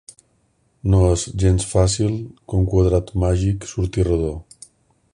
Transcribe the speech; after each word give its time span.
No 0.93 1.01
és 1.09 1.25
gens 1.43 1.67
fàcil 1.73 2.17
que 2.23 2.59
un 2.63 2.67
quadrat 2.73 3.15
màgic 3.25 3.71
surti 3.75 4.11
rodó. 4.13 4.35